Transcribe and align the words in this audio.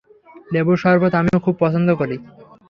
লেবুর 0.53 0.77
শরবত 0.83 1.13
আমিও 1.19 1.43
খুব 1.45 1.55
পছন্দ 1.63 1.89
করি। 1.99 2.15